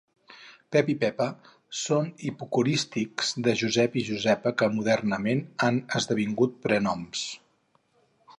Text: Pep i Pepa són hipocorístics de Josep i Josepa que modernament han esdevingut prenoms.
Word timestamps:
Pep 0.75 0.87
i 0.93 0.93
Pepa 1.01 1.27
són 1.79 2.07
hipocorístics 2.29 3.29
de 3.49 3.53
Josep 3.61 3.99
i 4.01 4.05
Josepa 4.11 4.55
que 4.63 4.71
modernament 4.79 5.45
han 5.67 5.81
esdevingut 6.01 6.59
prenoms. 6.67 7.29